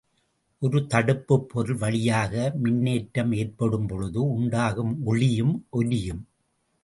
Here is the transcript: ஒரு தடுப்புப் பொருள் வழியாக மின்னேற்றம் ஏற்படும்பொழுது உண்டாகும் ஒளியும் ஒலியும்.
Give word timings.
ஒரு 0.61 0.87
தடுப்புப் 0.87 1.49
பொருள் 1.49 1.77
வழியாக 1.77 2.53
மின்னேற்றம் 2.63 3.31
ஏற்படும்பொழுது 3.33 4.19
உண்டாகும் 4.31 5.05
ஒளியும் 5.05 5.65
ஒலியும். 5.69 6.23